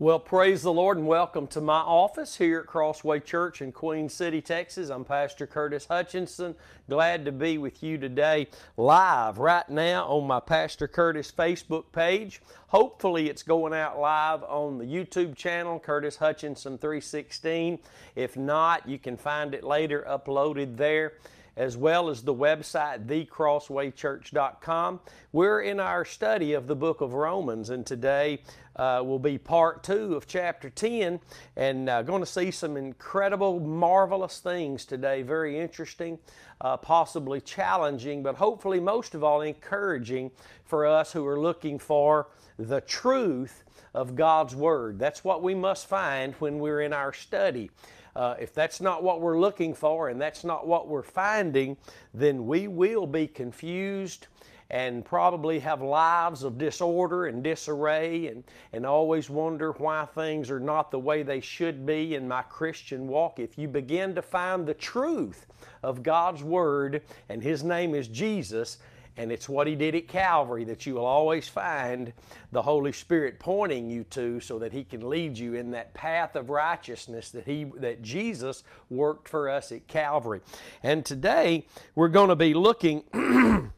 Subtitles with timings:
[0.00, 4.08] Well, praise the Lord and welcome to my office here at Crossway Church in Queen
[4.08, 4.90] City, Texas.
[4.90, 6.56] I'm Pastor Curtis Hutchinson.
[6.90, 12.42] Glad to be with you today live right now on my Pastor Curtis Facebook page.
[12.66, 17.78] Hopefully, it's going out live on the YouTube channel, Curtis Hutchinson 316.
[18.16, 21.12] If not, you can find it later uploaded there
[21.56, 25.00] as well as the website thecrosswaychurch.com.
[25.32, 28.40] We're in our study of the book of Romans, and today
[28.76, 31.20] uh, will be part two of chapter 10,
[31.56, 35.22] and uh, going to see some incredible, marvelous things today.
[35.22, 36.18] Very interesting,
[36.60, 40.30] uh, possibly challenging, but hopefully, most of all, encouraging
[40.64, 42.28] for us who are looking for
[42.58, 43.64] the truth
[43.94, 44.98] of God's Word.
[44.98, 47.70] That's what we must find when we're in our study.
[48.16, 51.76] Uh, if that's not what we're looking for and that's not what we're finding,
[52.12, 54.28] then we will be confused
[54.70, 60.60] and probably have lives of disorder and disarray and, and always wonder why things are
[60.60, 63.38] not the way they should be in my Christian walk.
[63.38, 65.46] If you begin to find the truth
[65.82, 68.78] of God's Word, and His name is Jesus,
[69.16, 72.12] and it's what He did at Calvary that you will always find
[72.52, 76.36] the Holy Spirit pointing you to so that He can lead you in that path
[76.36, 80.40] of righteousness that, he, that Jesus worked for us at Calvary.
[80.82, 83.04] And today we're going to be looking.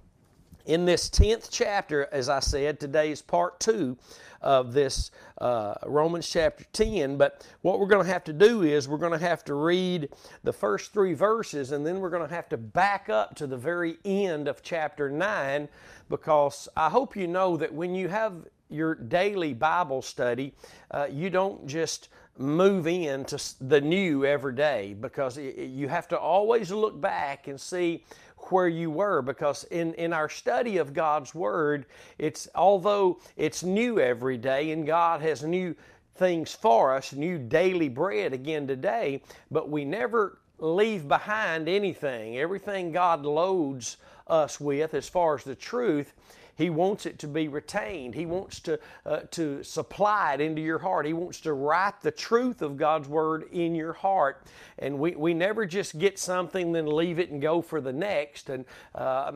[0.67, 3.97] in this 10th chapter, as I said, today is part two
[4.42, 7.17] of this uh, Romans chapter 10.
[7.17, 10.08] But what we're going to have to do is we're going to have to read
[10.45, 13.56] the first three verses and then we're going to have to back up to the
[13.56, 15.69] very end of chapter 9
[16.08, 18.34] because I hope you know that when you have
[18.69, 20.53] your daily Bible study,
[20.91, 22.08] uh, you don't just
[22.39, 28.05] move into the new every day because you have to always look back and see
[28.51, 31.87] where you were because in, in our study of God's Word,
[32.19, 35.75] it's although it's new every day and God has new
[36.17, 42.39] things for us, new daily bread again today, but we never leave behind anything.
[42.39, 46.13] Everything God loads us with as far as the truth
[46.56, 48.14] he wants it to be retained.
[48.14, 51.06] He wants to, uh, to supply it into your heart.
[51.06, 54.42] He wants to write the truth of God's Word in your heart.
[54.78, 58.48] And we, we never just get something, then leave it and go for the next.
[58.48, 58.64] And
[58.95, 59.33] uh,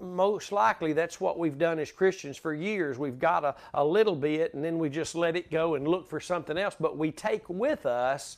[0.00, 2.98] most likely that's what we've done as Christians for years.
[2.98, 6.08] We've got a, a little bit and then we just let it go and look
[6.08, 6.76] for something else.
[6.78, 8.36] But we take with us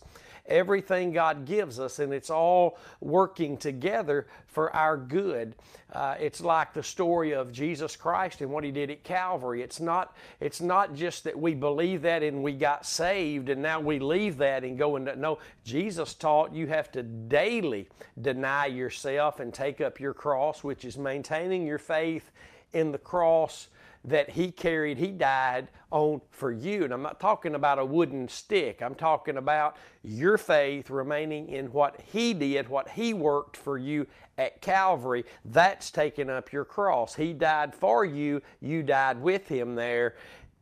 [0.50, 5.54] everything God gives us, and it's all working together for our good.
[5.92, 9.62] Uh, it's like the story of Jesus Christ and what He did at Calvary.
[9.62, 13.80] It's not, it's not just that we believe that and we got saved and now
[13.80, 15.16] we leave that and go into.
[15.16, 17.88] No, Jesus taught you have to daily
[18.20, 22.30] deny yourself and take up your cross, which is maintaining your faith
[22.72, 23.68] in the cross
[24.04, 26.84] that he carried, he died on for you.
[26.84, 28.80] And I'm not talking about a wooden stick.
[28.82, 34.06] I'm talking about your faith remaining in what he did, what he worked for you
[34.38, 35.24] at Calvary.
[35.44, 37.14] That's taking up your cross.
[37.14, 40.16] He died for you, you died with him there.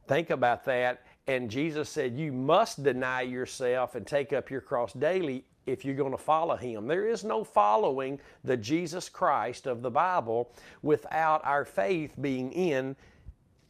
[0.09, 1.05] Think about that.
[1.27, 5.95] And Jesus said, You must deny yourself and take up your cross daily if you're
[5.95, 6.87] going to follow him.
[6.87, 10.51] There is no following the Jesus Christ of the Bible
[10.83, 12.97] without our faith being in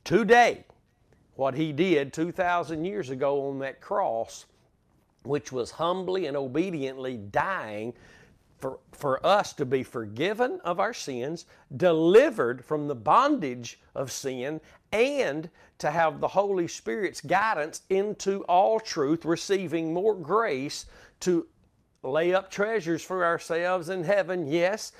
[0.08, 0.64] today
[1.34, 4.46] what he did 2,000 years ago on that cross,
[5.24, 7.92] which was humbly and obediently dying
[8.58, 11.44] for, for us to be forgiven of our sins,
[11.76, 18.80] delivered from the bondage of sin, and to have the Holy Spirit's guidance into all
[18.80, 20.86] truth, receiving more grace
[21.20, 21.46] to
[22.02, 24.92] lay up treasures for ourselves in heaven, yes,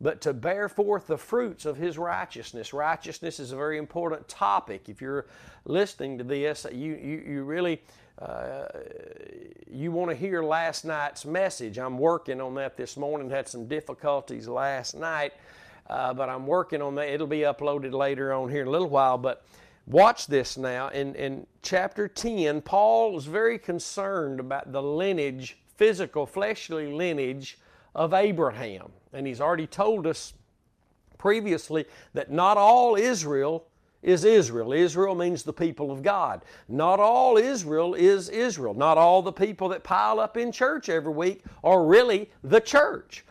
[0.00, 2.72] but to bear forth the fruits of his righteousness.
[2.72, 4.88] Righteousness is a very important topic.
[4.88, 5.26] If you're
[5.64, 7.80] listening to this, you, you, you really
[8.20, 8.66] uh,
[9.68, 11.78] you want to hear last night's message.
[11.78, 13.28] I'm working on that this morning.
[13.28, 15.32] Had some difficulties last night,
[15.90, 17.08] uh, but I'm working on that.
[17.08, 19.18] It'll be uploaded later on here in a little while.
[19.18, 19.44] But
[19.86, 20.88] watch this now.
[20.88, 27.58] In, in chapter 10, Paul is very concerned about the lineage, physical, fleshly lineage
[27.94, 28.90] of Abraham.
[29.12, 30.34] And he's already told us
[31.18, 33.66] previously that not all Israel
[34.02, 34.72] is Israel.
[34.72, 36.42] Israel means the people of God.
[36.68, 38.74] Not all Israel is Israel.
[38.74, 43.24] Not all the people that pile up in church every week are really the church.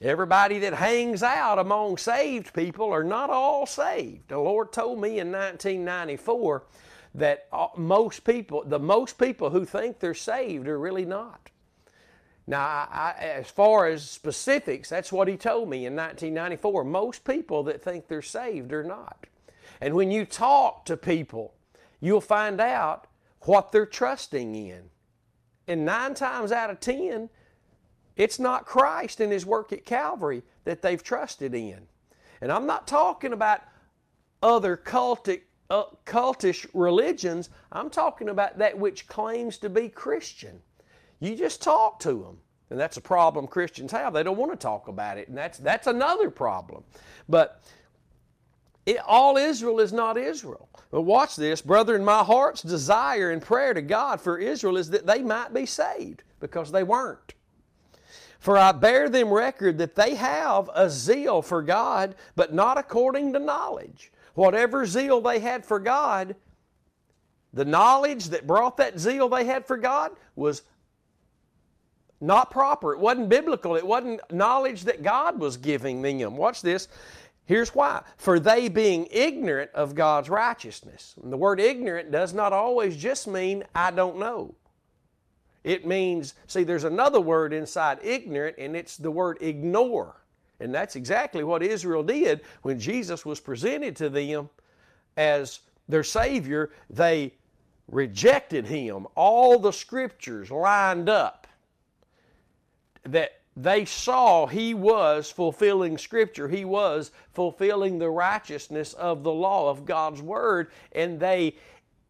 [0.00, 4.28] Everybody that hangs out among saved people are not all saved.
[4.28, 6.64] The Lord told me in 1994
[7.14, 11.50] that uh, most people, the most people who think they're saved are really not.
[12.46, 16.84] Now, I, as far as specifics, that's what he told me in 1994.
[16.84, 19.26] Most people that think they're saved are not.
[19.80, 21.54] And when you talk to people,
[22.00, 23.06] you'll find out
[23.42, 24.90] what they're trusting in.
[25.68, 27.30] And nine times out of ten,
[28.16, 31.86] it's not Christ and His work at Calvary that they've trusted in.
[32.40, 33.60] And I'm not talking about
[34.42, 37.50] other cultic, uh, cultish religions.
[37.70, 40.60] I'm talking about that which claims to be Christian.
[41.22, 42.38] You just talk to them.
[42.70, 44.12] And that's a problem Christians have.
[44.12, 45.28] They don't want to talk about it.
[45.28, 46.82] And that's, that's another problem.
[47.28, 47.62] But
[48.86, 50.68] it, all Israel is not Israel.
[50.90, 51.62] But watch this.
[51.62, 55.64] Brethren, my heart's desire and prayer to God for Israel is that they might be
[55.64, 57.34] saved because they weren't.
[58.40, 63.32] For I bear them record that they have a zeal for God, but not according
[63.34, 64.10] to knowledge.
[64.34, 66.34] Whatever zeal they had for God,
[67.52, 70.62] the knowledge that brought that zeal they had for God was
[72.22, 72.92] not proper.
[72.92, 73.76] It wasn't biblical.
[73.76, 76.36] It wasn't knowledge that God was giving them.
[76.36, 76.88] Watch this.
[77.44, 78.02] Here's why.
[78.16, 81.14] For they being ignorant of God's righteousness.
[81.22, 84.54] And the word ignorant does not always just mean I don't know.
[85.64, 90.16] It means, see, there's another word inside ignorant, and it's the word ignore.
[90.60, 94.48] And that's exactly what Israel did when Jesus was presented to them
[95.16, 96.70] as their Savior.
[96.88, 97.34] They
[97.88, 99.06] rejected Him.
[99.16, 101.41] All the scriptures lined up
[103.04, 106.48] that they saw He was fulfilling Scripture.
[106.48, 111.56] He was fulfilling the righteousness of the law of God's Word, and they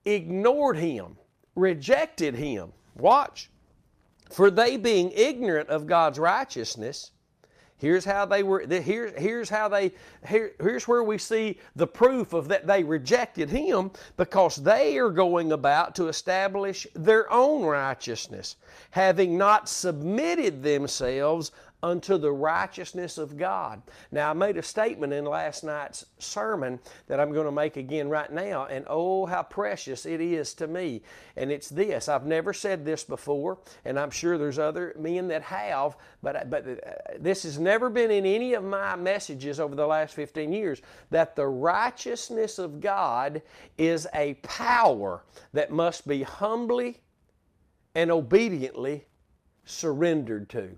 [0.04, 1.16] ignored Him,
[1.54, 2.72] rejected Him.
[2.96, 3.50] Watch.
[4.30, 7.10] For they being ignorant of God's righteousness,
[7.82, 9.90] here's how they were, here, here's how they,
[10.26, 15.10] here, here's where we see the proof of that they rejected Him because they are
[15.10, 18.54] going about to establish their own righteousness,
[18.92, 21.50] having not submitted themselves
[21.82, 23.82] unto the righteousness of God.
[24.12, 28.08] Now, I made a statement in last night's sermon that I'm going to make again
[28.08, 31.02] right now, and oh, how precious it is to me.
[31.36, 35.42] And it's this I've never said this before, and I'm sure there's other men that
[35.42, 39.86] have, but, but uh, this has never been in any of my messages over the
[39.86, 43.42] last 15 years that the righteousness of God
[43.76, 47.00] is a power that must be humbly
[47.94, 49.04] and obediently
[49.64, 50.76] surrendered to.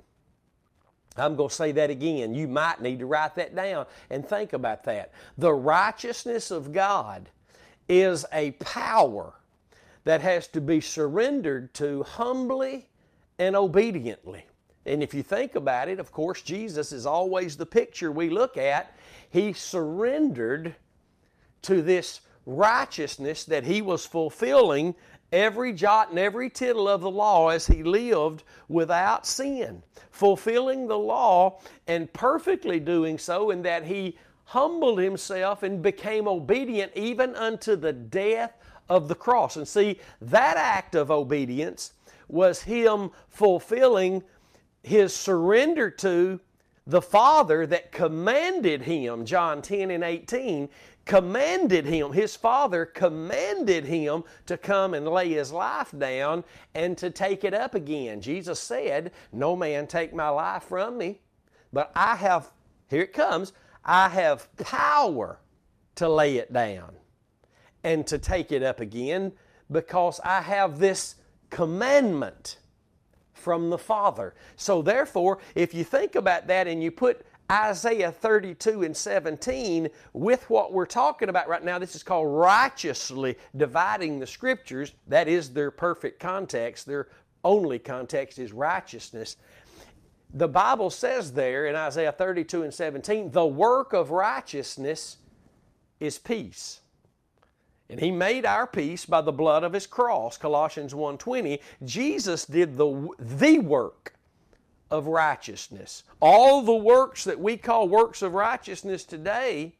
[1.17, 2.35] I'm going to say that again.
[2.35, 5.13] You might need to write that down and think about that.
[5.39, 7.29] The righteousness of God
[7.89, 9.35] is a power
[10.05, 12.89] that has to be surrendered to humbly
[13.39, 14.45] and obediently.
[14.87, 18.57] And if you think about it, of course, Jesus is always the picture we look
[18.57, 18.95] at.
[19.31, 20.75] He surrendered
[21.63, 24.95] to this righteousness that he was fulfilling
[25.33, 30.99] every jot and every tittle of the law as he lived without sin, fulfilling the
[30.99, 37.75] law and perfectly doing so, in that he humbled himself and became obedient even unto
[37.75, 38.53] the death
[38.89, 39.57] of the cross.
[39.57, 41.93] And see, that act of obedience
[42.29, 44.23] was him fulfilling
[44.83, 46.41] his surrender to
[46.87, 50.69] the Father that commanded him, John 10 and 18,
[51.05, 57.11] commanded him, his father commanded him to come and lay his life down and to
[57.11, 58.21] take it up again.
[58.21, 61.21] Jesus said, No man take my life from me,
[61.73, 62.51] but I have,
[62.89, 63.53] here it comes,
[63.85, 65.41] I have power
[65.97, 66.93] to lay it down
[67.83, 69.33] and to take it up again
[69.71, 71.17] because I have this
[71.51, 72.59] commandment
[73.33, 74.35] from the Father.
[74.57, 80.49] So, therefore, if you think about that and you put Isaiah 32 and 17 with
[80.49, 81.79] what we're talking about right now.
[81.79, 84.93] This is called righteously dividing the scriptures.
[85.09, 86.87] That is their perfect context.
[86.87, 87.09] Their
[87.45, 89.37] only context is righteousness.
[90.33, 95.19] The Bible says there in Isaiah 32 and 17, the work of righteousness
[96.01, 96.81] is peace.
[97.91, 101.61] And he made our peace by the blood of his cross, Colossians 1:20.
[101.85, 104.15] Jesus did the, the work
[104.95, 106.05] of righteousness.
[106.21, 109.75] All the works that we call works of righteousness today,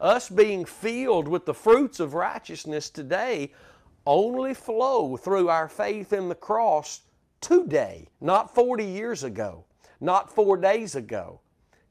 [0.00, 3.52] us being filled with the fruits of righteousness today,
[4.08, 7.02] only flow through our faith in the cross
[7.40, 9.64] today, not 40 years ago,
[10.00, 11.38] not four days ago.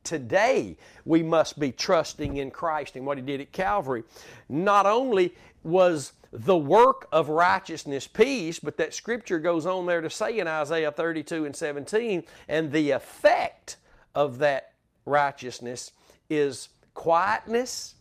[0.06, 4.04] Today, we must be trusting in Christ and what He did at Calvary.
[4.48, 10.10] Not only was the work of righteousness peace, but that scripture goes on there to
[10.10, 13.78] say in Isaiah 32 and 17, and the effect
[14.14, 14.74] of that
[15.06, 15.92] righteousness
[16.30, 17.96] is quietness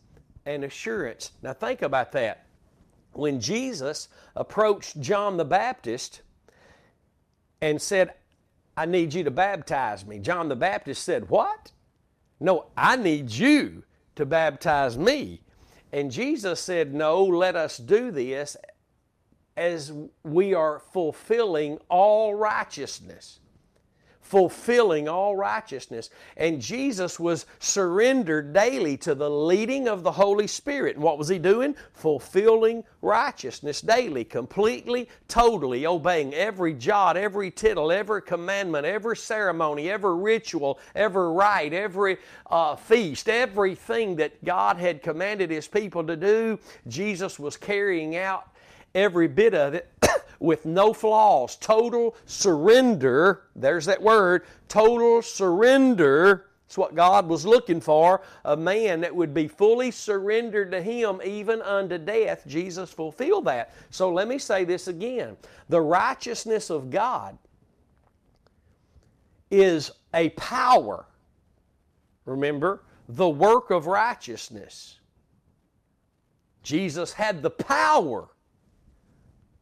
[0.47, 1.33] and assurance.
[1.43, 2.47] Now think about that.
[3.13, 6.23] When Jesus approached John the Baptist
[7.61, 8.13] and said,
[8.77, 11.71] I need you to baptize me, John the Baptist said, What?
[12.41, 13.85] No, I need you
[14.17, 15.41] to baptize me.
[15.93, 18.57] And Jesus said, No, let us do this
[19.57, 19.93] as
[20.25, 23.41] we are fulfilling all righteousness
[24.35, 26.11] fulfilling all righteousness.
[26.37, 30.97] And Jesus was surrendered daily to the leading of the Holy Spirit.
[30.97, 31.77] And what was he doing?
[31.93, 40.17] Fulfilling righteousness daily, completely, totally obeying every jot, every tittle, every commandment, every ceremony, every
[40.17, 42.17] ritual, every rite, every
[42.51, 46.59] uh, feast, everything that God had commanded His people to do.
[46.89, 48.49] Jesus was carrying out
[48.97, 49.93] every bit of it
[50.45, 53.45] with no flaws, total surrender.
[53.57, 56.47] There's that word, total surrender.
[56.67, 61.21] It's what God was looking for a man that would be fully surrendered to Him
[61.25, 62.45] even unto death.
[62.47, 63.73] Jesus fulfilled that.
[63.91, 65.37] So let me say this again
[65.69, 67.39] the righteousness of God
[69.51, 71.07] is a power.
[72.25, 74.99] Remember, the work of righteousness.
[76.63, 78.29] Jesus had the power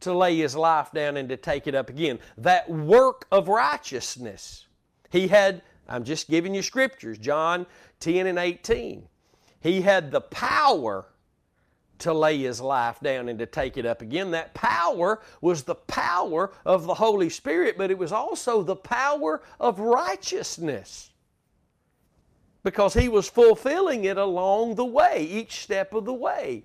[0.03, 2.19] to lay his life down and to take it up again.
[2.39, 4.67] That work of righteousness.
[5.11, 7.67] He had, I'm just giving you scriptures, John
[8.01, 9.09] 10 and 18.
[9.61, 11.07] He had the power
[11.99, 14.33] to lay his life down and to take it up again.
[14.33, 19.43] That power was the power of the Holy Spirit, but it was also the power
[19.61, 21.11] of righteousness
[22.65, 26.65] because he was fulfilling it along the way, each step of the way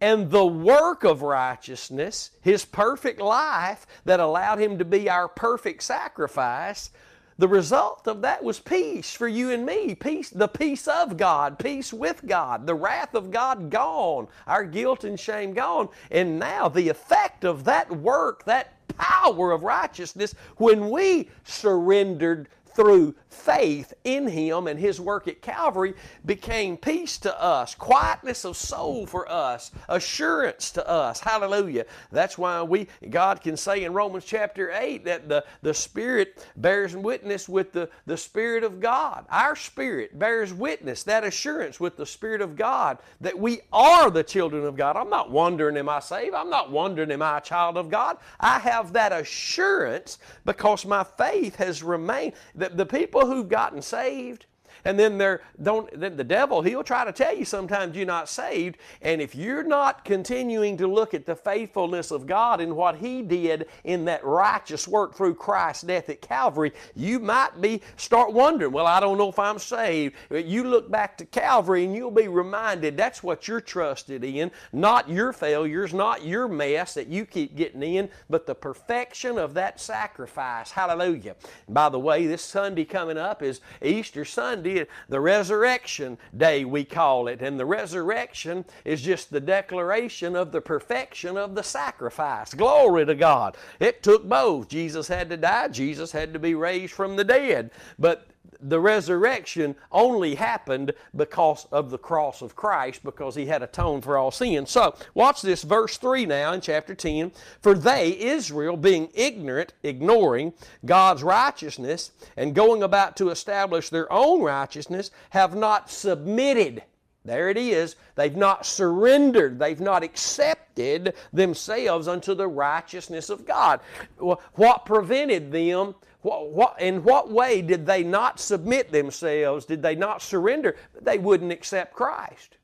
[0.00, 5.82] and the work of righteousness, his perfect life that allowed him to be our perfect
[5.82, 6.90] sacrifice,
[7.38, 9.94] the result of that was peace for you and me.
[9.94, 15.04] Peace, the peace of God, peace with God, the wrath of God gone, our guilt
[15.04, 15.88] and shame gone.
[16.10, 23.14] And now the effect of that work, that power of righteousness, when we surrendered through
[23.28, 25.94] faith in Him and His work at Calvary
[26.24, 31.20] became peace to us, quietness of soul for us, assurance to us.
[31.20, 31.86] Hallelujah.
[32.12, 36.96] That's why we God can say in Romans chapter 8 that the, the Spirit bears
[36.96, 39.26] witness with the, the Spirit of God.
[39.30, 44.24] Our spirit bears witness, that assurance with the Spirit of God that we are the
[44.24, 44.96] children of God.
[44.96, 46.34] I'm not wondering, am I saved?
[46.34, 48.18] I'm not wondering, am I a child of God?
[48.40, 52.34] I have that assurance because my faith has remained.
[52.76, 54.46] The, people who've gotten saved,
[54.84, 58.28] and then they're don't then the devil he'll try to tell you sometimes you're not
[58.28, 58.78] saved.
[59.02, 63.22] And if you're not continuing to look at the faithfulness of god and what he
[63.22, 68.72] did in that righteous work through christ's death at calvary you might be start wondering
[68.72, 70.14] well i don't know if i'm saved.
[70.30, 75.08] You look back to calvary and you'll be reminded that's what you're trusted in not
[75.08, 79.80] your failures not your mess that you keep getting in but the perfection of that
[79.80, 80.70] sacrifice.
[80.70, 81.36] Hallelujah.
[81.66, 84.67] And by the way this sunday coming up is easter sunday
[85.08, 87.42] the resurrection day, we call it.
[87.42, 92.54] And the resurrection is just the declaration of the perfection of the sacrifice.
[92.54, 93.56] Glory to God.
[93.80, 94.68] It took both.
[94.68, 97.70] Jesus had to die, Jesus had to be raised from the dead.
[97.98, 98.26] But
[98.60, 104.18] the resurrection only happened because of the cross of Christ, because he had atoned for
[104.18, 104.66] all sin.
[104.66, 107.32] So, watch this, verse 3 now in chapter 10.
[107.60, 110.52] For they, Israel, being ignorant, ignoring
[110.84, 116.82] God's righteousness, and going about to establish their own righteousness, have not submitted.
[117.24, 117.96] There it is.
[118.14, 119.58] They've not surrendered.
[119.58, 123.80] They've not accepted themselves unto the righteousness of God.
[124.18, 129.64] What prevented them what, what, in what way did they not submit themselves?
[129.64, 130.76] Did they not surrender?
[131.00, 132.56] They wouldn't accept Christ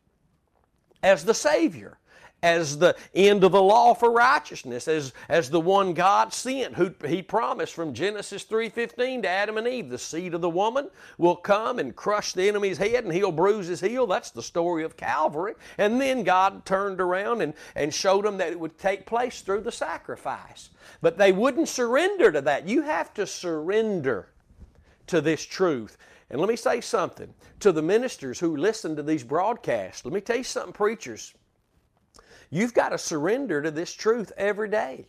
[1.02, 1.99] as the Savior
[2.44, 6.94] as the end of the law for righteousness, as, as the one God sent, who
[7.06, 11.36] He promised from Genesis 3.15 to Adam and Eve, the seed of the woman will
[11.36, 14.06] come and crush the enemy's head and he'll bruise his heel.
[14.06, 15.54] That's the story of Calvary.
[15.78, 19.62] And then God turned around and, and showed them that it would take place through
[19.62, 20.68] the sacrifice.
[21.00, 22.68] But they wouldn't surrender to that.
[22.68, 24.28] You have to surrender
[25.06, 25.96] to this truth.
[26.28, 30.04] And let me say something to the ministers who listen to these broadcasts.
[30.04, 31.32] Let me tell you something, preachers.
[32.54, 35.08] You've got to surrender to this truth every day.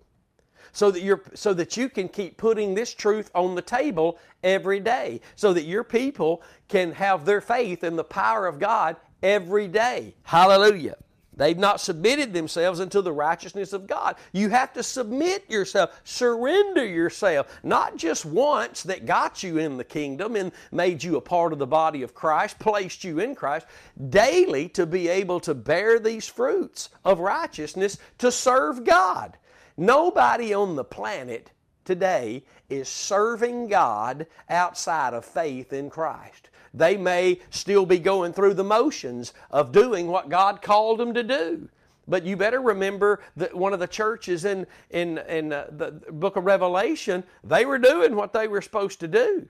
[0.72, 4.80] So that, you're, so that you can keep putting this truth on the table every
[4.80, 5.22] day.
[5.36, 10.16] So that your people can have their faith in the power of God every day.
[10.24, 10.96] Hallelujah.
[11.38, 14.16] They've not submitted themselves unto the righteousness of God.
[14.32, 19.84] You have to submit yourself, surrender yourself, not just once that got you in the
[19.84, 23.68] kingdom and made you a part of the body of Christ, placed you in Christ,
[24.10, 29.38] daily to be able to bear these fruits of righteousness to serve God.
[29.78, 31.52] Nobody on the planet
[31.84, 36.50] today is serving God outside of faith in Christ.
[36.76, 41.24] They may still be going through the motions of doing what God called them to
[41.24, 41.70] do.
[42.08, 46.36] But you better remember that one of the churches in, in, in uh, the book
[46.36, 49.48] of Revelation, they were doing what they were supposed to do.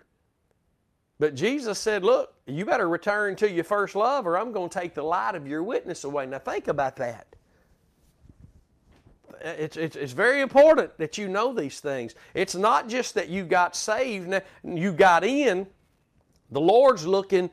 [1.19, 4.79] But Jesus said, Look, you better return to your first love, or I'm going to
[4.79, 6.25] take the light of your witness away.
[6.25, 7.27] Now, think about that.
[9.41, 12.15] It's, it's, it's very important that you know these things.
[12.33, 15.67] It's not just that you got saved, you got in.
[16.55, 17.49] The Lord's looking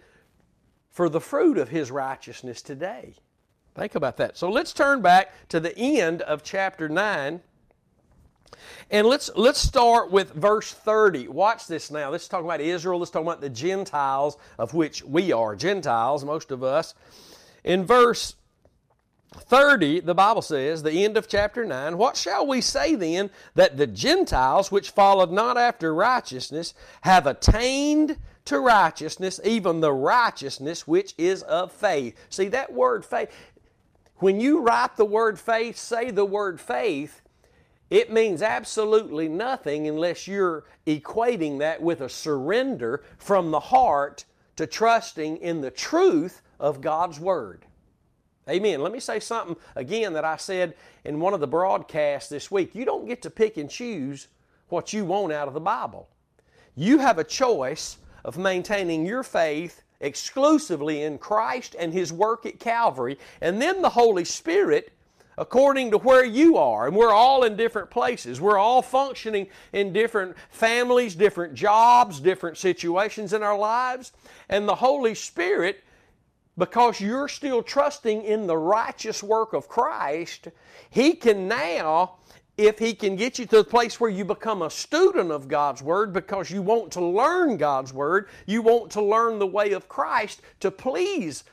[0.91, 3.17] for the fruit of His righteousness today.
[3.75, 4.39] Think about that.
[4.39, 7.41] So let's turn back to the end of chapter 9.
[8.93, 11.27] And let's let's start with verse 30.
[11.27, 12.11] Watch this now.
[12.11, 13.01] Let's talk about Israel.
[13.01, 16.95] Let's talk about the Gentiles, of which we are Gentiles, most of us.
[17.65, 18.37] In verse
[19.35, 23.79] 30, the Bible says, the end of chapter 9, What shall we say then that
[23.79, 31.15] the Gentiles, which followed not after righteousness, have attained to righteousness, even the righteousness which
[31.19, 32.17] is of faith?
[32.29, 33.31] See, that word faith,
[34.17, 37.23] when you write the word faith, say the word faith,
[37.91, 44.25] it means absolutely nothing unless you're equating that with a surrender from the heart
[44.57, 47.67] to trusting in the truth of God's Word.
[48.49, 48.81] Amen.
[48.81, 52.75] Let me say something again that I said in one of the broadcasts this week.
[52.75, 54.29] You don't get to pick and choose
[54.69, 56.09] what you want out of the Bible.
[56.75, 62.59] You have a choice of maintaining your faith exclusively in Christ and His work at
[62.59, 64.93] Calvary, and then the Holy Spirit
[65.39, 66.87] according to where you are.
[66.87, 68.41] And we're all in different places.
[68.41, 74.13] We're all functioning in different families, different jobs, different situations in our lives.
[74.49, 75.83] And the Holy Spirit,
[76.59, 80.49] because you're still trusting in the righteous work of Christ,
[80.91, 82.17] He can now
[82.57, 85.83] if he can get you to the place where you become a student of God's
[85.83, 89.89] Word because you want to learn God's Word, you want to learn the way of
[89.89, 91.45] Christ to please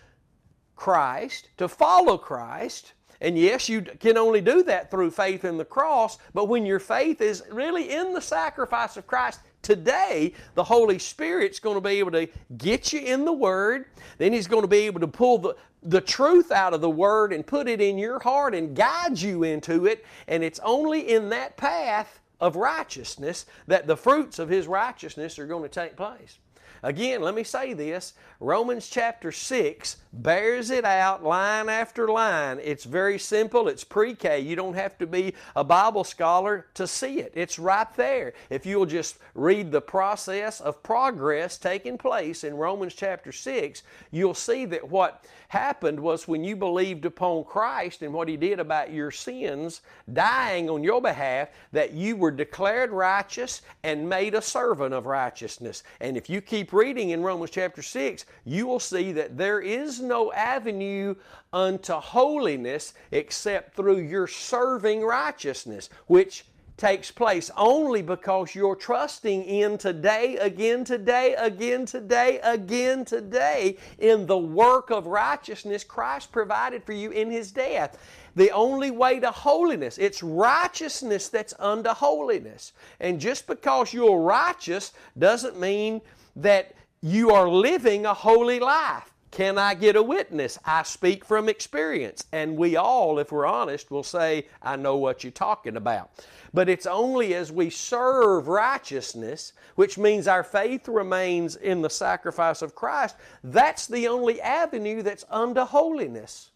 [0.75, 5.65] Christ, to follow Christ, and yes, you can only do that through faith in the
[5.65, 10.99] cross, but when your faith is really in the sacrifice of Christ, today the Holy
[10.99, 13.85] Spirit's going to be able to get you in the Word.
[14.17, 17.33] Then He's going to be able to pull the, the truth out of the Word
[17.33, 20.05] and put it in your heart and guide you into it.
[20.27, 25.47] And it's only in that path of righteousness that the fruits of His righteousness are
[25.47, 26.39] going to take place.
[26.83, 32.59] Again, let me say this Romans chapter 6 bears it out line after line.
[32.63, 34.39] It's very simple, it's pre K.
[34.39, 37.33] You don't have to be a Bible scholar to see it.
[37.35, 38.33] It's right there.
[38.49, 44.33] If you'll just read the process of progress taking place in Romans chapter 6, you'll
[44.33, 48.93] see that what happened was when you believed upon Christ and what He did about
[48.93, 49.81] your sins,
[50.13, 55.83] dying on your behalf, that you were declared righteous and made a servant of righteousness.
[55.99, 59.99] And if you keep reading in Romans chapter 6, you will see that there is
[59.99, 61.15] no avenue
[61.53, 66.45] unto holiness except through your serving righteousness, which
[66.79, 74.25] takes place only because you're trusting in today, again today, again today, again today in
[74.25, 77.97] the work of righteousness Christ provided for you in His death.
[78.37, 82.71] The only way to holiness, it's righteousness that's unto holiness.
[83.01, 85.99] And just because you're righteous doesn't mean
[86.35, 89.13] that you are living a holy life.
[89.31, 90.57] Can I get a witness?
[90.65, 92.25] I speak from experience.
[92.31, 96.09] And we all, if we're honest, will say, I know what you're talking about.
[96.51, 102.63] But it's only as we serve righteousness, which means our faith remains in the sacrifice
[102.63, 106.49] of Christ, that's the only avenue that's unto holiness.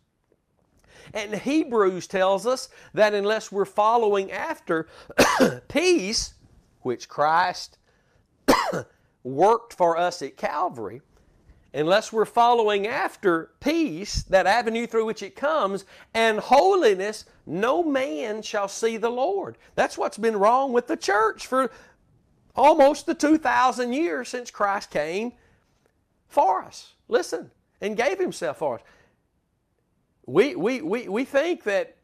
[1.13, 4.87] And Hebrews tells us that unless we're following after
[5.67, 6.33] peace,
[6.81, 7.77] which Christ
[9.23, 11.01] worked for us at Calvary,
[11.73, 18.41] unless we're following after peace, that avenue through which it comes, and holiness, no man
[18.41, 19.57] shall see the Lord.
[19.75, 21.71] That's what's been wrong with the church for
[22.55, 25.33] almost the 2,000 years since Christ came
[26.27, 26.93] for us.
[27.07, 28.81] Listen, and gave himself for us.
[30.25, 31.97] We, we, we, we think that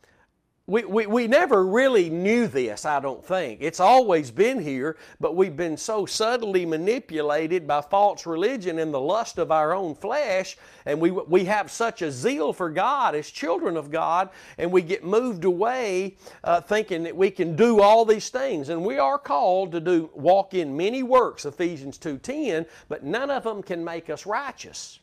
[0.70, 3.60] we, we, we never really knew this, I don't think.
[3.62, 9.00] It's always been here, but we've been so subtly manipulated by false religion and the
[9.00, 13.32] lust of our own flesh, and we, we have such a zeal for God as
[13.32, 14.30] children of God,
[14.60, 18.70] and we get moved away uh, thinking that we can do all these things.
[18.70, 23.44] And we are called to do walk in many works, Ephesians 2.10, but none of
[23.44, 25.00] them can make us righteous.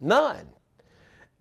[0.00, 0.46] None.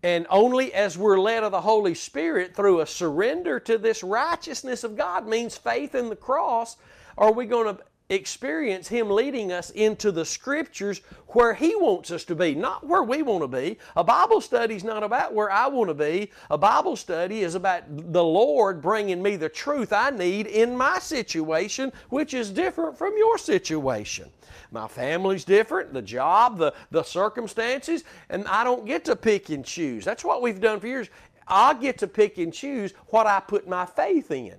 [0.07, 4.85] And only as we're led of the Holy Spirit through a surrender to this righteousness
[4.85, 6.77] of God means faith in the cross
[7.17, 11.01] are we going to experience Him leading us into the Scriptures
[11.33, 13.79] where He wants us to be, not where we want to be.
[13.97, 16.31] A Bible study is not about where I want to be.
[16.49, 20.99] A Bible study is about the Lord bringing me the truth I need in my
[20.99, 24.29] situation, which is different from your situation.
[24.71, 29.63] My family's different, the job, the, the circumstances, and I don't get to pick and
[29.63, 30.03] choose.
[30.03, 31.09] That's what we've done for years.
[31.47, 34.55] I get to pick and choose what I put my faith in.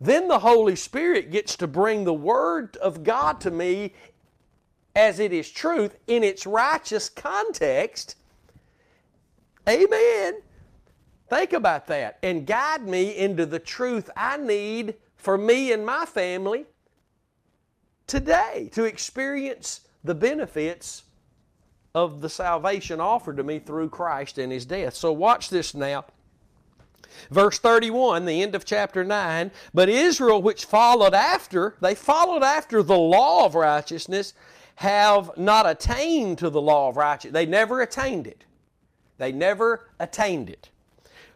[0.00, 3.92] Then the Holy Spirit gets to bring the Word of God to me
[4.94, 8.16] as it is truth in its righteous context.
[9.68, 10.40] Amen.
[11.28, 16.06] Think about that and guide me into the truth I need for me and my
[16.06, 16.66] family
[18.10, 21.04] today to experience the benefits
[21.94, 24.94] of the salvation offered to me through Christ and His death.
[24.94, 26.04] So, watch this now.
[27.30, 29.50] Verse 31, the end of chapter 9.
[29.72, 34.34] But Israel, which followed after, they followed after the law of righteousness,
[34.76, 37.32] have not attained to the law of righteousness.
[37.32, 38.44] They never attained it.
[39.18, 40.70] They never attained it.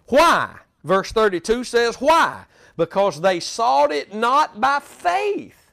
[0.06, 0.56] Why?
[0.82, 2.44] Verse 32 says, Why?
[2.76, 5.63] Because they sought it not by faith,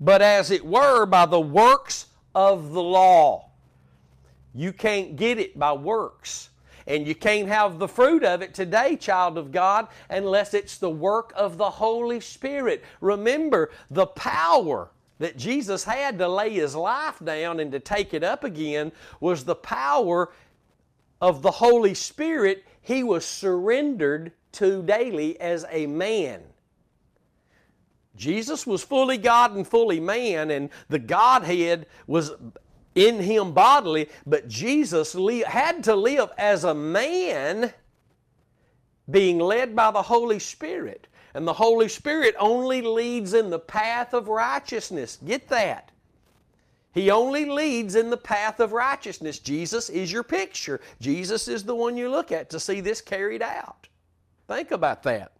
[0.00, 3.50] but as it were by the works of the law.
[4.54, 6.50] You can't get it by works.
[6.86, 10.90] And you can't have the fruit of it today, child of God, unless it's the
[10.90, 12.84] work of the Holy Spirit.
[13.00, 18.22] Remember, the power that Jesus had to lay his life down and to take it
[18.22, 20.30] up again was the power
[21.20, 26.40] of the Holy Spirit he was surrendered to daily as a man.
[28.16, 32.32] Jesus was fully God and fully man, and the Godhead was
[32.94, 35.14] in him bodily, but Jesus
[35.46, 37.72] had to live as a man
[39.08, 41.06] being led by the Holy Spirit.
[41.34, 45.18] And the Holy Spirit only leads in the path of righteousness.
[45.24, 45.92] Get that.
[46.94, 49.38] He only leads in the path of righteousness.
[49.38, 50.80] Jesus is your picture.
[50.98, 53.86] Jesus is the one you look at to see this carried out.
[54.48, 55.32] Think about that.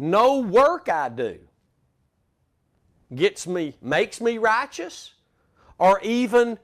[0.00, 1.38] No work I do
[3.14, 5.12] gets me, makes me righteous
[5.76, 6.58] or even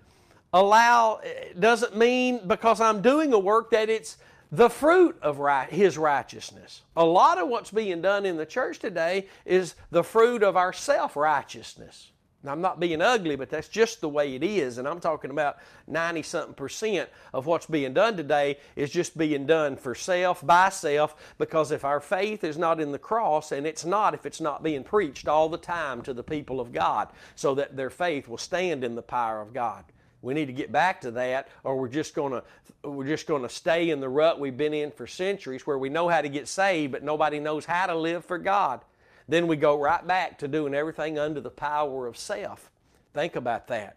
[0.55, 1.20] allow,
[1.59, 4.16] doesn't mean because I'm doing a work that it's
[4.51, 6.81] the fruit of right, His righteousness.
[6.96, 10.72] A lot of what's being done in the church today is the fruit of our
[10.72, 12.12] self righteousness.
[12.49, 14.79] I'm not being ugly, but that's just the way it is.
[14.79, 19.47] And I'm talking about 90 something percent of what's being done today is just being
[19.47, 23.67] done for self, by self, because if our faith is not in the cross, and
[23.67, 27.09] it's not if it's not being preached all the time to the people of God,
[27.35, 29.85] so that their faith will stand in the power of God.
[30.23, 32.43] We need to get back to that, or we're just to
[32.83, 36.09] we're just to stay in the rut we've been in for centuries, where we know
[36.09, 38.81] how to get saved, but nobody knows how to live for God.
[39.29, 42.71] Then we go right back to doing everything under the power of self.
[43.12, 43.97] Think about that.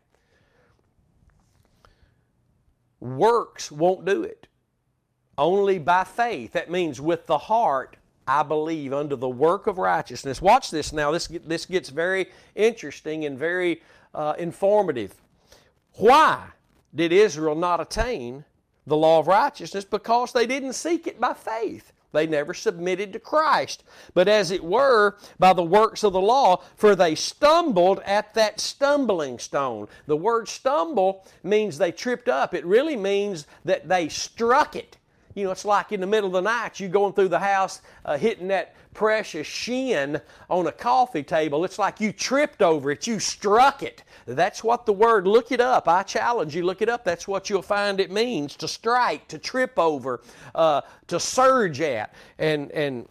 [3.00, 4.48] Works won't do it.
[5.38, 6.54] Only by faith.
[6.54, 7.96] That means with the heart,
[8.28, 10.42] I believe under the work of righteousness.
[10.42, 11.12] Watch this now.
[11.12, 13.82] This, this gets very interesting and very
[14.14, 15.16] uh, informative.
[15.94, 16.48] Why
[16.94, 18.46] did Israel not attain
[18.86, 19.86] the law of righteousness?
[19.86, 21.94] Because they didn't seek it by faith.
[22.12, 26.64] They never submitted to Christ, but as it were, by the works of the law,
[26.76, 29.88] for they stumbled at that stumbling stone.
[30.08, 32.54] The word stumble means they tripped up.
[32.54, 34.98] It really means that they struck it.
[35.36, 37.82] You know, it's like in the middle of the night, you going through the house,
[38.04, 40.20] uh, hitting that precious shin
[40.50, 41.64] on a coffee table.
[41.64, 44.04] It's like you tripped over it, you struck it.
[44.36, 45.88] That's what the word, look it up.
[45.88, 47.04] I challenge you, look it up.
[47.04, 50.22] That's what you'll find it means to strike, to trip over,
[50.54, 52.14] uh, to surge at.
[52.38, 53.08] And, and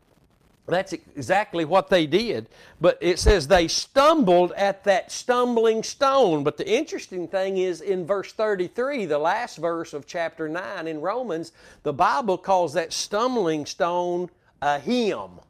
[0.66, 2.48] that's exactly what they did.
[2.80, 6.44] But it says they stumbled at that stumbling stone.
[6.44, 11.00] But the interesting thing is in verse 33, the last verse of chapter 9 in
[11.00, 11.52] Romans,
[11.82, 14.30] the Bible calls that stumbling stone
[14.62, 15.40] a him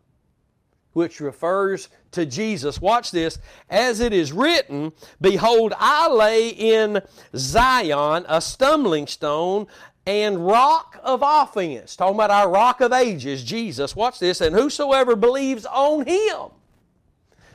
[0.98, 2.80] which refers to Jesus.
[2.80, 3.38] Watch this.
[3.70, 7.00] As it is written, Behold, I lay in
[7.37, 9.68] Zion a stumbling stone
[10.06, 11.94] and rock of offense.
[11.94, 13.94] Talking about our rock of ages, Jesus.
[13.94, 14.40] Watch this.
[14.40, 16.50] And whosoever believes on him.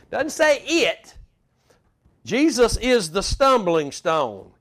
[0.09, 1.15] Doesn't say it.
[2.23, 4.52] Jesus is the stumbling stone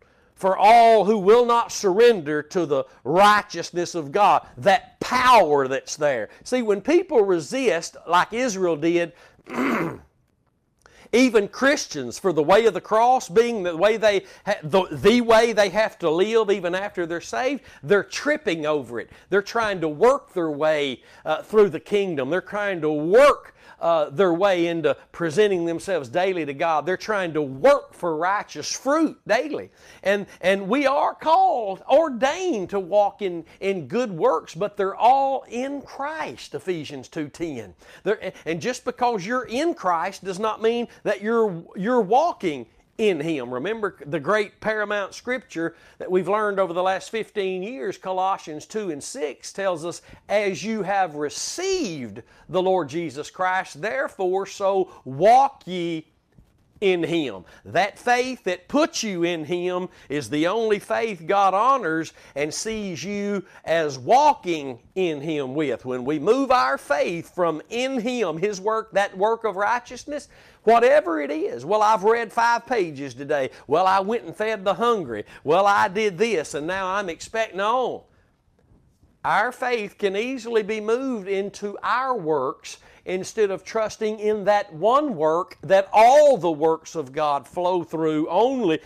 [0.43, 6.31] for all who will not surrender to the righteousness of God, that power that's there.
[6.43, 9.13] See, when people resist, like Israel did,
[11.13, 14.25] even Christians, for the way of the cross being the way they,
[14.63, 19.11] the, the way they have to live even after they're saved, they're tripping over it.
[19.29, 22.31] They're trying to work their way uh, through the kingdom.
[22.31, 26.87] They're trying to work uh, their way into presenting themselves daily to God.
[26.87, 29.71] They're trying to work for righteous fruit daily.
[30.05, 35.45] And, and we are called, ordained to walk in, in good works, but they're all
[35.49, 37.75] in Christ, Ephesians 2.10.
[38.47, 42.67] And just because you're in Christ does not mean that you're, you're walking
[42.99, 43.53] in Him.
[43.53, 48.91] Remember the great paramount scripture that we've learned over the last 15 years, Colossians 2
[48.91, 55.63] and 6, tells us, As you have received the Lord Jesus Christ, therefore so walk
[55.67, 56.07] ye
[56.83, 57.45] in Him.
[57.65, 63.03] That faith that puts you in Him is the only faith God honors and sees
[63.03, 65.85] you as walking in Him with.
[65.85, 70.29] When we move our faith from in Him, His work, that work of righteousness,
[70.65, 71.65] whatever it is.
[71.65, 73.51] Well, I've read five pages today.
[73.69, 75.25] Well, I went and fed the hungry.
[75.45, 78.03] Well, I did this and now I'm expecting on.
[79.25, 85.15] Our faith can easily be moved into our works instead of trusting in that one
[85.15, 88.81] work that all the works of God flow through only.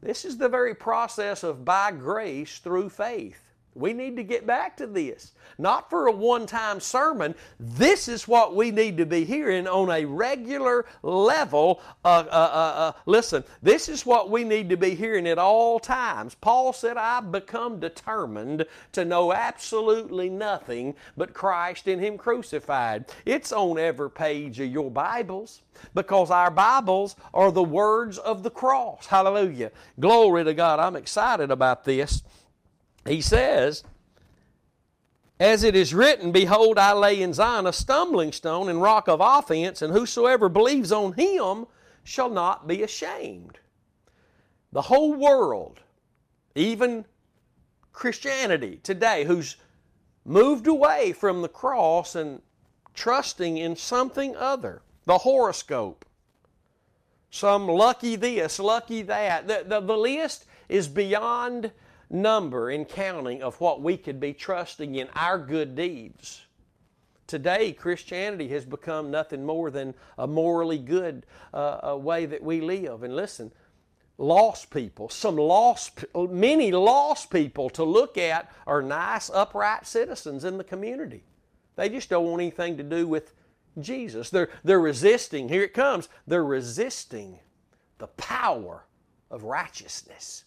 [0.00, 3.43] This is the very process of by grace through faith.
[3.74, 5.32] We need to get back to this.
[5.58, 7.34] Not for a one time sermon.
[7.58, 11.80] This is what we need to be hearing on a regular level.
[12.04, 15.78] Uh, uh, uh, uh, listen, this is what we need to be hearing at all
[15.78, 16.34] times.
[16.34, 23.06] Paul said, I've become determined to know absolutely nothing but Christ and Him crucified.
[23.24, 25.62] It's on every page of your Bibles
[25.94, 29.06] because our Bibles are the words of the cross.
[29.06, 29.72] Hallelujah.
[29.98, 30.80] Glory to God.
[30.80, 32.22] I'm excited about this.
[33.06, 33.84] He says,
[35.38, 39.20] As it is written, Behold, I lay in Zion a stumbling stone and rock of
[39.20, 41.66] offense, and whosoever believes on him
[42.02, 43.58] shall not be ashamed.
[44.72, 45.80] The whole world,
[46.54, 47.04] even
[47.92, 49.56] Christianity today, who's
[50.24, 52.40] moved away from the cross and
[52.94, 56.04] trusting in something other, the horoscope,
[57.30, 59.48] some lucky this, lucky that.
[59.48, 61.72] The, the, the list is beyond
[62.14, 66.42] number in counting of what we could be trusting in our good deeds.
[67.26, 72.60] Today, Christianity has become nothing more than a morally good uh, a way that we
[72.60, 73.02] live.
[73.02, 73.50] And listen,
[74.18, 80.58] lost people, some lost, many lost people to look at are nice, upright citizens in
[80.58, 81.24] the community.
[81.76, 83.32] They just don't want anything to do with
[83.80, 84.30] Jesus.
[84.30, 87.40] They're, they're resisting, here it comes, they're resisting
[87.98, 88.84] the power
[89.30, 90.43] of righteousness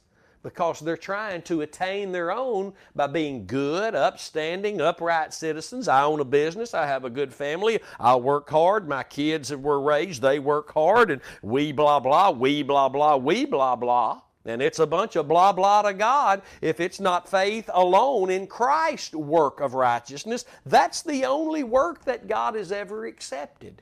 [0.47, 5.89] because they're trying to attain their own by being good, upstanding, upright citizens.
[5.89, 9.81] I own a business, I have a good family, I work hard, my kids were
[9.81, 14.21] raised, they work hard, and we blah blah, we blah blah, we blah blah.
[14.45, 18.47] And it's a bunch of blah blah to God if it's not faith alone in
[18.47, 20.45] Christ's work of righteousness.
[20.65, 23.81] That's the only work that God has ever accepted.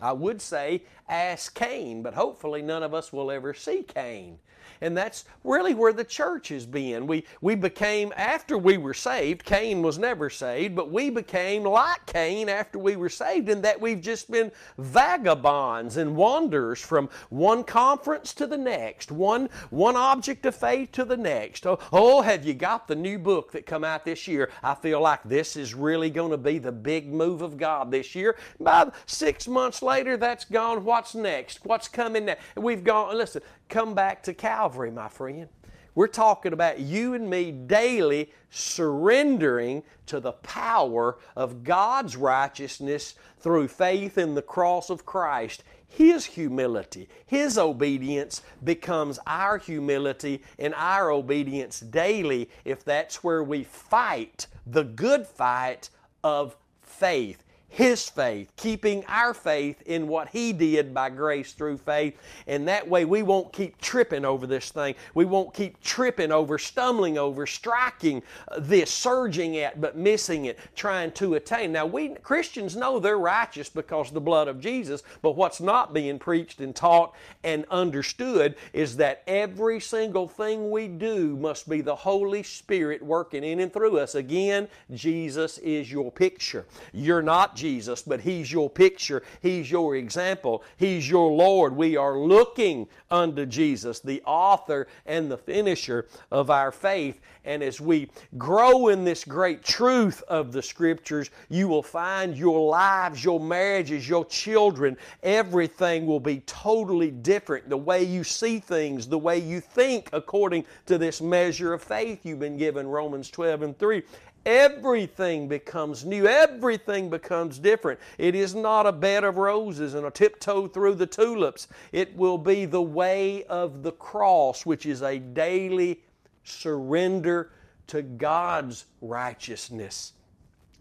[0.00, 4.38] I would say, ask Cain, but hopefully none of us will ever see Cain.
[4.80, 7.06] And that's really where the church has been.
[7.06, 12.06] We, we became, after we were saved, Cain was never saved, but we became like
[12.06, 17.62] Cain after we were saved in that we've just been vagabonds and wanderers from one
[17.64, 21.66] conference to the next, one, one object of faith to the next.
[21.66, 24.50] Oh, oh, have you got the new book that come out this year?
[24.62, 28.14] I feel like this is really going to be the big move of God this
[28.14, 28.36] year.
[28.58, 30.84] By six months later, that's gone.
[30.84, 31.64] What's next?
[31.64, 32.42] What's coming next?
[32.56, 35.48] We've gone, listen, come back to Calvary, my friend.
[35.94, 43.68] We're talking about you and me daily surrendering to the power of God's righteousness through
[43.68, 45.64] faith in the cross of Christ.
[45.88, 53.64] His humility, His obedience becomes our humility and our obedience daily if that's where we
[53.64, 55.90] fight the good fight
[56.22, 62.18] of faith his faith, keeping our faith in what He did by grace through faith.
[62.48, 64.96] And that way we won't keep tripping over this thing.
[65.14, 70.58] We won't keep tripping over, stumbling over, striking uh, this, surging at, but missing it,
[70.74, 71.70] trying to attain.
[71.70, 76.18] Now, we Christians know they're righteous because the blood of Jesus, but what's not being
[76.18, 81.94] preached and taught and understood is that every single thing we do must be the
[81.94, 84.16] Holy Spirit working in and through us.
[84.16, 86.66] Again, Jesus is your picture.
[86.92, 89.22] You're not Jesus, but He's your picture.
[89.42, 90.64] He's your example.
[90.78, 91.76] He's your Lord.
[91.76, 97.20] We are looking unto Jesus, the author and the finisher of our faith.
[97.44, 102.70] And as we grow in this great truth of the Scriptures, you will find your
[102.70, 107.68] lives, your marriages, your children, everything will be totally different.
[107.68, 112.24] The way you see things, the way you think according to this measure of faith
[112.24, 114.02] you've been given, Romans 12 and 3
[114.44, 116.26] everything becomes new.
[116.26, 118.00] Everything becomes different.
[118.18, 121.68] It is not a bed of roses and a tiptoe through the tulips.
[121.92, 126.00] It will be the way of the cross, which is a daily
[126.44, 127.50] surrender
[127.88, 130.12] to God's righteousness,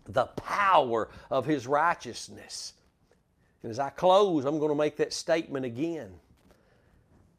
[0.05, 2.73] the power of His righteousness.
[3.63, 6.11] And as I close, I'm going to make that statement again.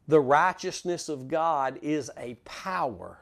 [0.09, 3.19] The righteousness of God is a power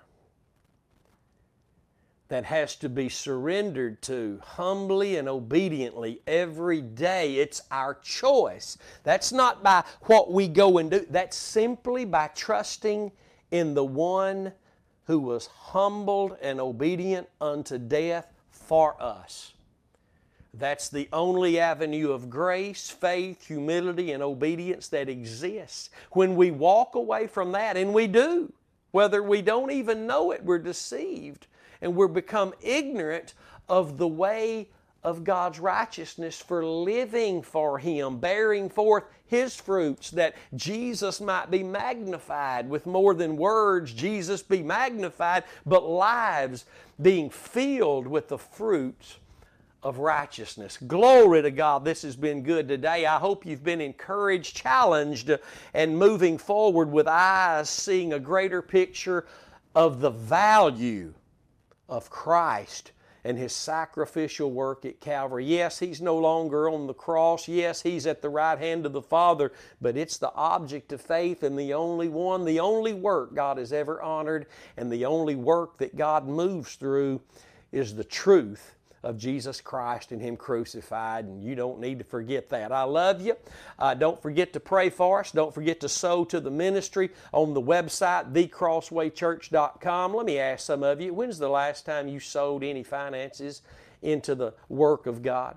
[2.29, 7.37] that has to be surrendered to humbly and obediently every day.
[7.37, 8.77] It's our choice.
[9.03, 13.13] That's not by what we go and do, that's simply by trusting
[13.51, 14.53] in the one
[15.07, 19.55] who was humbled and obedient unto death for us.
[20.53, 25.89] That's the only avenue of grace, faith, humility, and obedience that exists.
[26.13, 28.53] When we walk away from that, and we do,
[28.91, 31.47] whether we don't even know it, we're deceived
[31.81, 33.35] and we're become ignorant
[33.69, 34.69] of the way
[35.05, 41.63] of God's righteousness for living for Him, bearing forth His fruits, that Jesus might be
[41.63, 46.65] magnified with more than words, Jesus be magnified, but lives
[47.01, 49.17] being filled with the fruits
[49.83, 50.77] of righteousness.
[50.77, 51.85] Glory to God.
[51.85, 53.07] This has been good today.
[53.07, 55.31] I hope you've been encouraged, challenged,
[55.73, 59.27] and moving forward with eyes seeing a greater picture
[59.77, 61.15] of the value
[61.89, 62.93] of Christ
[63.25, 65.45] and his sacrificial work at Calvary.
[65.45, 67.49] Yes, he's no longer on the cross.
[67.49, 71.43] Yes, he's at the right hand of the Father, but it's the object of faith
[71.43, 74.47] and the only one, the only work God has ever honored,
[74.77, 77.21] and the only work that God moves through
[77.73, 78.78] is the truth
[79.09, 82.73] of Jesus Christ and Him crucified, and you don't need to forget that.
[82.73, 83.37] I love you.
[83.79, 85.33] Uh, don't forget to pray for us.
[85.33, 90.15] Don't forget to sow to the ministry on the website, thecrosswaychurch.com.
[90.15, 93.63] Let me ask some of you when's the last time you sowed any finances
[94.03, 95.57] into the work of God?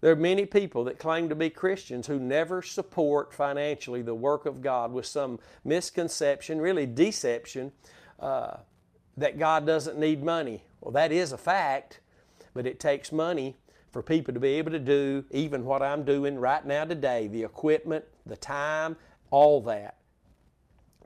[0.00, 4.46] There are many people that claim to be Christians who never support financially the work
[4.46, 7.72] of God with some misconception, really deception,
[8.18, 8.56] uh,
[9.18, 10.62] that God doesn't need money.
[10.80, 11.99] Well, that is a fact,
[12.54, 13.56] but it takes money
[13.90, 17.42] for people to be able to do even what I'm doing right now today the
[17.42, 18.96] equipment, the time,
[19.30, 19.96] all that.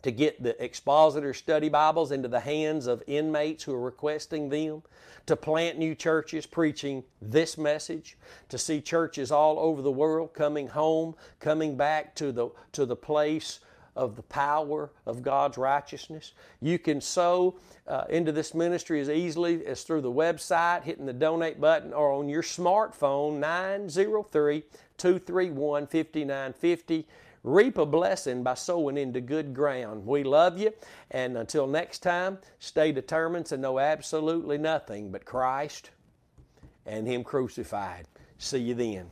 [0.02, 4.82] To get the expositor study Bibles into the hands of inmates who are requesting them,
[5.24, 8.18] to plant new churches preaching this message,
[8.50, 12.96] to see churches all over the world coming home, coming back to the, to the
[12.96, 13.60] place
[13.96, 16.32] of the power of God's righteousness.
[16.60, 21.12] You can sow uh, into this ministry as easily as through the website, hitting the
[21.12, 24.64] donate button, or on your smartphone, 903
[24.96, 27.06] 231 5950.
[27.42, 30.06] Reap a blessing by sowing into good ground.
[30.06, 30.72] We love you,
[31.10, 35.90] and until next time, stay determined to know absolutely nothing but Christ
[36.86, 38.06] and Him crucified.
[38.38, 39.10] See you then.